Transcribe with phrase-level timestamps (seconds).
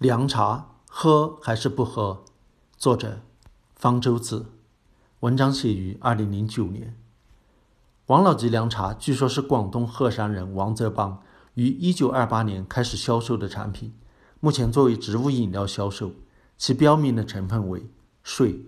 [0.00, 2.24] 凉茶喝还是不喝？
[2.78, 3.20] 作者：
[3.76, 4.46] 方舟子。
[5.20, 6.96] 文章写于二零零九年。
[8.06, 13.92] 王老吉凉茶据说是广东鹤山人王泽邦于一九二八年开始销售的产品，
[14.40, 16.12] 目前作为植物饮料销售。
[16.56, 17.90] 其标明的成分为
[18.22, 18.64] 水、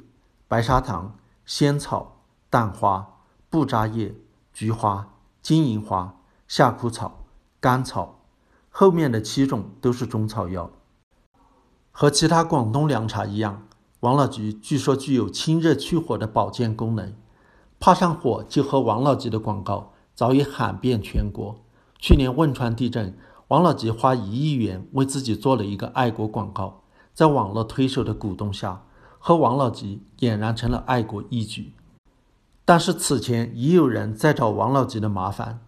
[0.47, 2.21] 白砂糖、仙草、
[2.51, 4.15] 蛋花、布扎叶、
[4.53, 6.15] 菊花、金银花、
[6.47, 7.25] 夏枯草、
[7.59, 8.21] 甘草。
[8.69, 10.71] 后面的七种都是中草药。
[11.95, 13.63] 和其他广东凉茶一样，
[14.01, 17.13] 王老吉据说具有清热去火的保健功能。
[17.79, 21.61] 怕上火就喝王老吉的广告早已喊遍全国。
[21.99, 23.17] 去年汶川地震，
[23.49, 28.85] 王老吉花一亿元为自己做了一个爱国广告，在网络推手的鼓动下，
[29.19, 31.75] 喝王老吉俨然成了爱国义举。
[32.65, 35.61] 但是此前已有人在找王老吉的麻烦。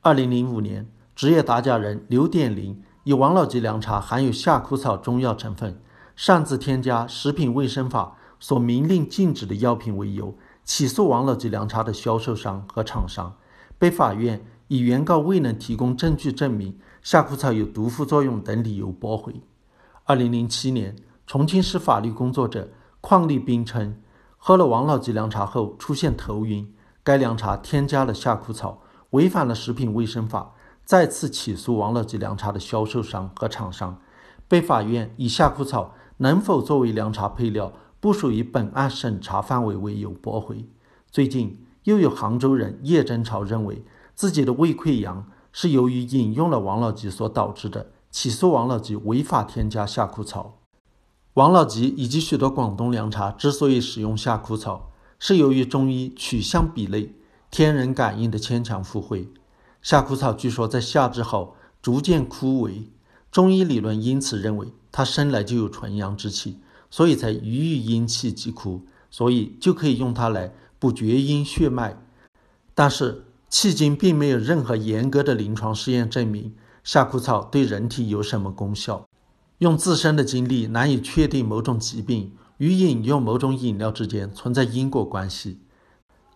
[0.00, 2.80] 二零零五年，职业打假人刘点林。
[3.04, 5.80] 以王老吉凉茶含有夏枯草中药成分，
[6.14, 13.34] 擅自添加食品卫生法所明令禁止的药品为由，起诉王老吉凉茶的销售商和厂商，
[13.76, 19.42] 被法院以原告未能提供证据证明夏枯草有毒副作用等理由驳回。
[20.04, 20.94] 二零零七年，
[21.26, 24.00] 重庆市法律工作者邝立斌称，
[24.36, 26.72] 喝了王老吉凉茶后出现头晕，
[27.02, 30.52] 该凉茶添加了夏枯草，违反了食品卫生法。
[30.84, 34.00] 再次起诉王老吉凉茶的销售商和厂商，
[34.48, 40.68] 被法院以夏枯草能否作为凉茶配料不属于本案审查范围为由驳回。
[41.10, 50.58] 最近又有杭州人叶真潮认为自己的胃溃疡是由于饮用了王老吉所导致的，起诉王老吉违法添加夏枯草。
[51.34, 57.14] 王老吉以及许多广东凉茶之所以使用夏枯草，是由于中医取象比类、
[57.50, 59.32] 天人感应的牵强附会。
[59.82, 62.84] 夏枯草据说在夏至后逐渐枯萎，
[63.32, 72.00] 中医理论因此认为它生来就有纯阳之气，所以才余遇阴气即枯，所以就可以用它来补厥阴血脉。
[72.74, 76.54] 但是迄今并没有任何严格的临床试验证明
[76.84, 79.06] 夏枯草对人体有什么功效，
[79.58, 85.58] 用自身的经历难以确定某种疾病与饮用某种饮料之间存在因果关系。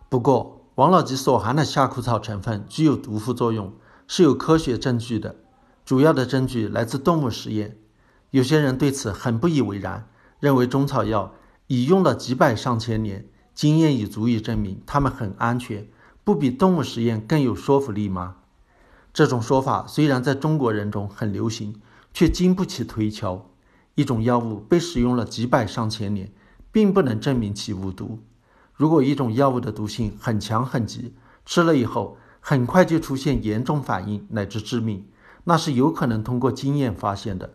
[0.09, 3.73] 不过，王老吉所含的夏枯草成分具有毒副作用，
[4.05, 5.35] 是有科学证据的。
[5.83, 7.79] 主要的证据来自动物实验。
[8.29, 10.07] 有些人对此很不以为然，
[10.39, 11.33] 认为中草药
[11.65, 15.87] 已用了几百上千年，经验已足以证明它们很安全，
[16.23, 18.35] 不比动物实验更有说服力吗？
[19.11, 21.81] 这种说法虽然在中国人中很流行，
[22.13, 23.49] 却经不起推敲。
[23.95, 26.31] 一种药物被使用了几百上千年，
[26.71, 28.19] 并不能证明其无毒。
[28.77, 31.15] 如果一种药物的毒性很强很急，
[31.45, 35.05] 吃了以后很快就出现严重反应乃至致命，
[35.45, 37.49] 那是有可能通过经验发现的。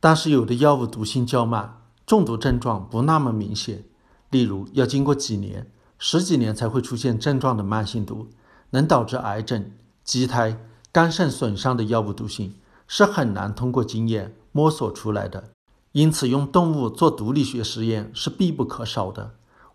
[0.00, 3.84] 但是有的药物毒性较慢，中毒症状不那么明显，
[4.30, 8.28] 例如要经过几年、十几年才会出现症状的慢性毒，
[8.70, 9.70] 能导致癌症、
[10.02, 10.58] 畸胎、
[10.90, 12.52] 肝肾损伤的药物毒性
[12.88, 15.50] 是很难通过经验摸索出来的。
[15.92, 19.34] 因此，用动物做毒理学实验是必不可少的。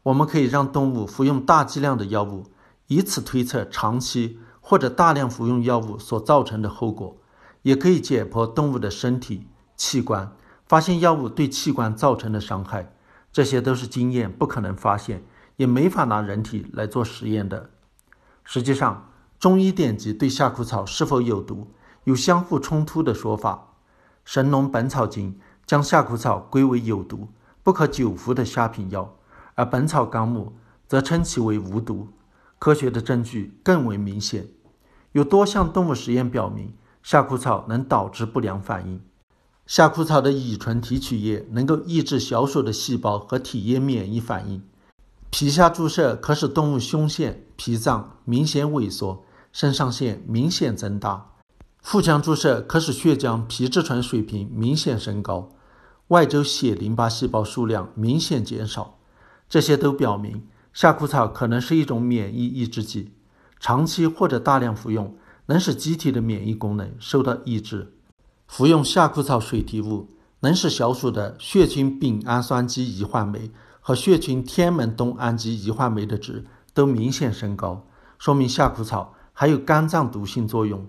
[0.09, 2.45] 我们可以让动物服用大剂量的药物，
[2.87, 7.17] 以此推测长期或者大量服用药物所造成的后果；
[7.61, 12.91] 也可以解剖动物的身体器官，发现药物对器官造成的伤害。
[13.31, 15.23] 这些都是经验不可能发现，
[15.57, 17.69] 也没法拿人体来做实验的。
[18.43, 21.67] 实际上，中医典籍对夏枯草是否有毒
[22.05, 23.75] 有相互冲突的说法。
[24.25, 25.33] 《神农本草经》
[25.67, 27.27] 将夏枯草归为有毒、
[27.61, 29.13] 不可久服的下品药。
[29.59, 30.53] 而《本草纲目》
[30.87, 32.07] 则称其为无毒，
[32.59, 34.47] 科学的证据更为明显。
[35.11, 39.01] 有多项动物实验表明，夏枯草能导致不良反应。
[39.67, 44.63] 夏枯草的乙醇提取液能够抑制小鼠的细胞和体液免疫反应。
[45.29, 51.35] 皮下注射可使动物胸腺、脾脏明显萎缩，肾上腺明显增大；
[51.81, 55.49] 腹腔注射可使血浆皮质醇水平明显升高，
[56.07, 58.98] 外周血淋巴细胞数量明显减少。
[59.49, 63.13] 这些都表明，夏枯草可能是一种免疫抑制剂，
[63.59, 65.17] 长期或者大量服用
[65.47, 67.95] 能使机体的免疫功能受到抑制。
[68.47, 70.11] 服用夏枯草水提物
[70.41, 73.51] 能使小鼠的血清丙氨酸基乙换酶
[73.81, 77.87] 和血清天门冬氨基乙换酶的值都明显升高，
[78.19, 80.85] 说明夏枯草还有肝脏毒性作用。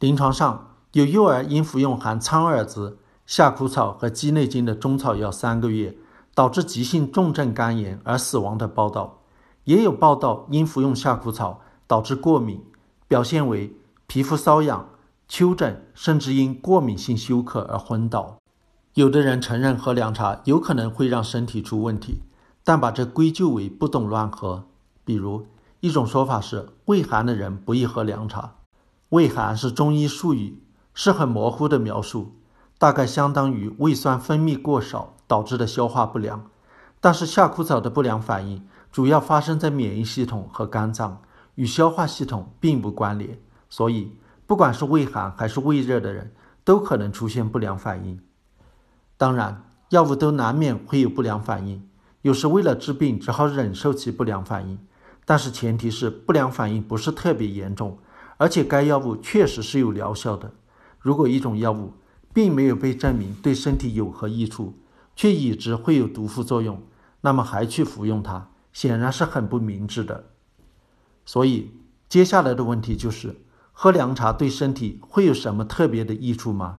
[0.00, 5.96] 临床上有幼儿因服用含苍耳子、夏枯草和鸡内金的中草药三个月。
[6.40, 9.18] 导致急性重症肝炎而死亡的报道，
[9.64, 12.64] 也有报道因服用夏枯草导致过敏，
[13.06, 13.76] 表现为
[14.06, 14.88] 皮肤瘙痒、
[15.28, 18.38] 丘疹，甚至因过敏性休克而昏倒。
[18.94, 22.22] 有的人承认喝凉茶有可能会让身体出问题，
[22.64, 24.64] 但把这归咎为不懂乱喝。
[25.04, 25.44] 比如，
[25.80, 28.54] 一种说法是胃寒的人不宜喝凉茶。
[29.10, 30.62] 胃寒是中医术语，
[30.94, 32.32] 是很模糊的描述，
[32.78, 36.50] 大概相当于胃酸分泌过少导致的消化不良。
[37.00, 41.22] 但是夏枯草的不良反应主要发生在免疫系统和肝脏，
[41.54, 43.38] 与消化系统并不关联，
[43.68, 46.32] 所以不管是胃寒还是胃热的人，
[46.64, 48.20] 都可能出现不良反应。
[49.16, 51.88] 当然，药物都难免会有不良反应，
[52.22, 54.76] 有时为了治病只好忍受其不良反应。
[55.24, 57.98] 但是前提是不良反应不是特别严重，
[58.36, 60.50] 而且该药物确实是有疗效的。
[60.98, 61.92] 如果一种药物
[62.34, 64.74] 并没有被证明对身体有何益处，
[65.20, 66.80] 却已知会有毒副作用，
[67.20, 70.30] 那么还去服用它，显然是很不明智的。
[71.26, 71.72] 所以
[72.08, 73.36] 接下来的问题就是：
[73.70, 76.76] 喝凉茶对身体会有什么特别的益处吗？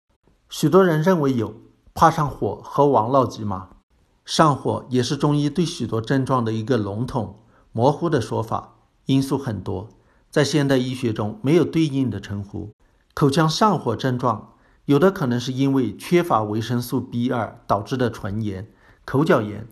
[0.50, 1.54] 许多人认为有。
[1.94, 3.70] 怕上火喝王老吉吗？
[4.26, 7.42] 上火也是中医对许多症状的一个笼统、
[7.72, 9.88] 模糊的说法，因素很多，
[10.32, 12.72] 在现代医学中没有对应的称呼。
[13.14, 14.51] 口腔上火症状，
[14.92, 18.70] 有的可能是因为缺乏维生素 B 二导致的唇炎、
[19.06, 19.66] 口角炎，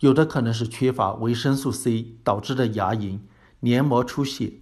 [0.00, 3.20] 有的可能是缺乏维生素 C 导致的牙龈、
[3.60, 4.54] 黏膜出血，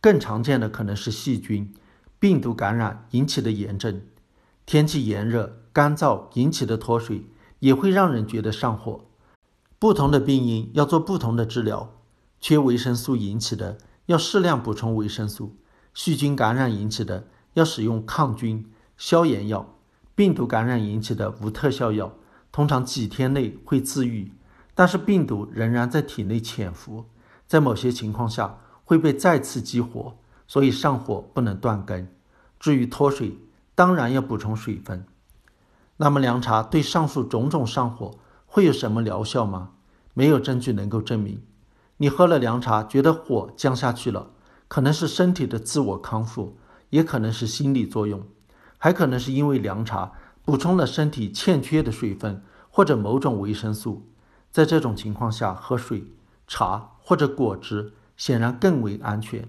[0.00, 1.72] 更常见的可能是细菌、
[2.18, 4.02] 病毒感染引起的炎症。
[4.66, 5.58] 天气炎热。
[5.72, 7.24] 干燥引起的脱水
[7.60, 9.06] 也会让人觉得上火。
[9.78, 11.94] 不同的病因要做不同的治疗。
[12.40, 15.56] 缺维生素引起的要适量补充维生素；
[15.94, 19.66] 细菌感染引起的要使用抗菌消炎药；
[20.14, 22.12] 病毒感染引起的无特效药，
[22.50, 24.32] 通常几天内会自愈，
[24.74, 27.06] 但是病毒仍然在体内潜伏，
[27.46, 30.16] 在某些情况下会被再次激活，
[30.46, 32.08] 所以上火不能断根。
[32.60, 33.38] 至于脱水，
[33.74, 35.04] 当然要补充水分。
[35.96, 38.12] 那么凉茶对上述种种上火
[38.46, 39.70] 会有什么疗效吗？
[40.14, 41.42] 没有证据能够证明。
[41.96, 44.30] 你喝了凉茶觉得火降下去了，
[44.68, 46.56] 可能是身体的自我康复，
[46.90, 48.22] 也可能是心理作用，
[48.84, 50.10] 还可能是因为凉茶
[50.44, 54.08] 补充了身体欠缺的水分或者某种维生素。
[54.50, 56.08] 在这种情况下，喝水、
[56.48, 59.48] 茶或者果汁显然更为安全。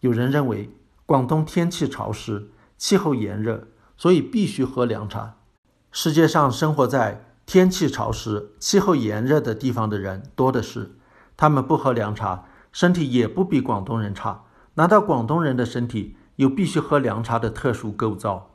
[0.00, 0.70] 有人认为
[1.04, 3.68] 广东天气潮湿，气候炎热，
[3.98, 5.34] 所以必须喝凉茶。
[5.92, 10.96] 世界上生活在天气潮湿、气候炎热的地方的人多的是，
[11.36, 14.44] 他们不喝凉茶，身体也不比广东人差。
[14.76, 18.52] 难道广东人的身体有必须喝凉茶的特殊构造？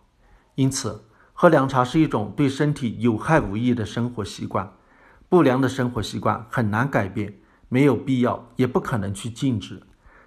[0.60, 4.74] 因此，喝凉茶是一种对身体有害无益的生活习惯。
[5.30, 7.36] 不良的生活习惯很难改变，
[7.70, 9.82] 没有必要，也不可能去禁止。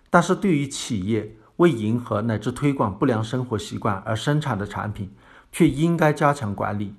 [0.09, 5.13] 但是对于企业为迎合乃至推广不良生活习惯而生产的产品，
[5.53, 6.95] 却应该加强管理。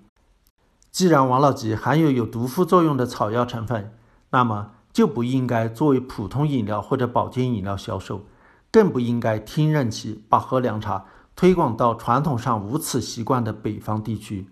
[0.91, 3.97] 既然王老吉含有有毒副作用的草药成分，
[4.29, 8.27] 那么就不应该作为普通饮料或者保健饮料销售，
[8.71, 14.47] 更不应该听任其把喝凉茶推广到传统上无此习惯的北方地区。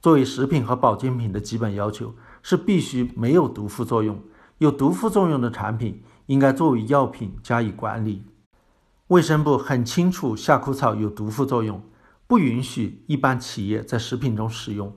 [0.00, 4.20] 作为食品和保健品的基本要求是必须没有毒副作用，
[4.58, 8.24] 有毒副作用的产品应该作为药品加以管理。
[9.08, 11.82] 卫生部很清楚夏枯草有毒副作用，
[12.26, 14.92] 不允许一般企业在食品中使用。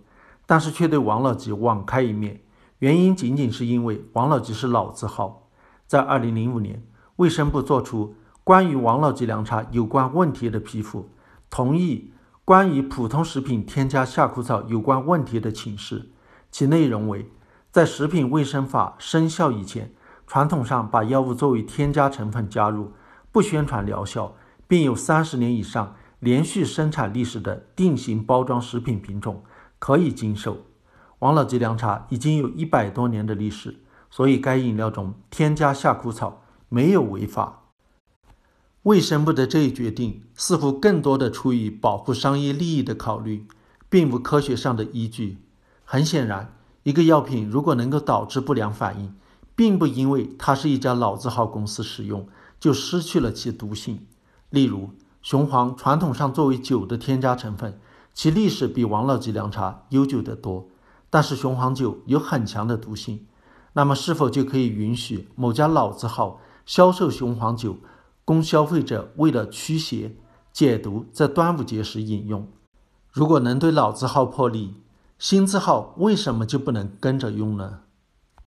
[0.45, 2.41] 但是却对王老吉网开一面，
[2.79, 5.47] 原因仅仅是因为王老吉是老字号。
[5.85, 6.83] 在二零零五年，
[7.17, 11.09] 卫生部作出关于王老吉凉茶有关问题的批复，
[11.49, 12.13] 同意
[12.45, 16.09] 关于普通食品添加夏枯草有关问题的请示，
[16.51, 17.29] 其内容为：
[17.71, 19.93] 在食品卫生法生效以前，
[20.27, 22.93] 传统上把药物作为添加成分加入，
[23.31, 24.35] 不宣传疗效，
[24.67, 29.43] 并有三十年以上连续生产历史的定型包装食品品种。
[29.79, 30.65] 可以经受。
[31.19, 33.79] 王老吉凉茶已经有一百多年的历史，
[34.09, 37.58] 所以该饮料中添加夏枯草没有违法。
[38.83, 43.45] 卫生部的这一决定似乎更多的出于保护商业利益的考虑，
[43.89, 45.37] 并无科学上的依据。
[45.83, 49.13] 很显然，一个药品如果能够导致不良反应，
[49.55, 52.27] 并不因为它是一家老字号公司使用
[52.59, 54.05] 就失去了其毒性。
[54.49, 57.79] 例如，雄黄传统上作为酒的添加成分。
[58.13, 60.67] 其历史比王老吉凉茶悠久得多，
[61.09, 63.25] 但是雄黄酒有很强的毒性，
[63.73, 67.77] 那么是否就可以允许某家老字号销售雄黄酒，
[68.29, 70.15] 供消费者为了驱邪
[70.53, 72.47] 解毒，在端午节时饮用？
[73.11, 74.75] 如果能对老字号破例，
[75.17, 77.79] 新字号为什么就不能跟着用呢？